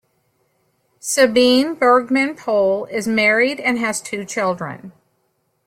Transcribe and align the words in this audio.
Sabine 0.99 1.75
Bergmann-Pohl 1.75 2.85
is 2.85 3.07
married 3.07 3.59
and 3.59 3.77
has 3.77 4.01
two 4.01 4.25
children. 4.25 4.93